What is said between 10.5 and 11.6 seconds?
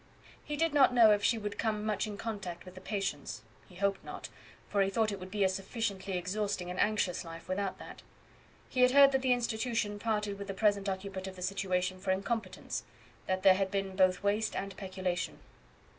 present occupant of the